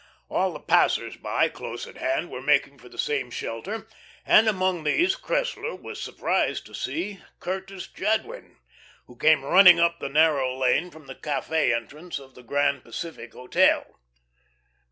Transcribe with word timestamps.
All 0.31 0.51
the 0.51 0.59
passers 0.59 1.15
by 1.15 1.47
close 1.47 1.85
at 1.85 1.97
hand 1.97 2.31
were 2.31 2.41
making 2.41 2.79
for 2.79 2.89
the 2.89 2.97
same 2.97 3.29
shelter, 3.29 3.87
and 4.25 4.47
among 4.49 4.83
these 4.83 5.15
Cressler 5.15 5.79
was 5.79 6.01
surprised 6.01 6.65
to 6.65 6.73
see 6.73 7.21
Curtis 7.39 7.85
Jadwin, 7.85 8.57
who 9.05 9.15
came 9.15 9.45
running 9.45 9.79
up 9.79 9.99
the 9.99 10.09
narrow 10.09 10.57
lane 10.57 10.89
from 10.89 11.05
the 11.05 11.13
cafe 11.13 11.71
entrance 11.71 12.17
of 12.17 12.33
the 12.33 12.41
Grand 12.41 12.83
Pacific 12.83 13.33
Hotel. 13.33 13.85